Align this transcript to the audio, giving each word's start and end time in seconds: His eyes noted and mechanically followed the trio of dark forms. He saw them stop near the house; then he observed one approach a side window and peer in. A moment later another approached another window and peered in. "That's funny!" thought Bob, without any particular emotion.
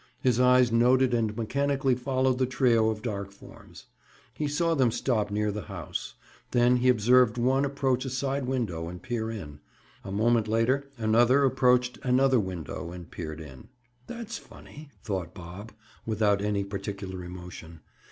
His 0.19 0.39
eyes 0.39 0.71
noted 0.71 1.13
and 1.13 1.37
mechanically 1.37 1.93
followed 1.93 2.39
the 2.39 2.47
trio 2.47 2.89
of 2.89 3.03
dark 3.03 3.29
forms. 3.31 3.85
He 4.33 4.47
saw 4.47 4.73
them 4.73 4.89
stop 4.89 5.29
near 5.29 5.51
the 5.51 5.65
house; 5.69 6.15
then 6.49 6.77
he 6.77 6.89
observed 6.89 7.37
one 7.37 7.65
approach 7.65 8.03
a 8.05 8.09
side 8.09 8.45
window 8.47 8.87
and 8.89 8.99
peer 8.99 9.29
in. 9.29 9.59
A 10.03 10.11
moment 10.11 10.47
later 10.47 10.87
another 10.97 11.43
approached 11.45 11.99
another 12.01 12.39
window 12.39 12.91
and 12.91 13.11
peered 13.11 13.39
in. 13.39 13.67
"That's 14.07 14.39
funny!" 14.39 14.89
thought 15.03 15.35
Bob, 15.35 15.71
without 16.03 16.41
any 16.41 16.63
particular 16.63 17.23
emotion. 17.23 17.81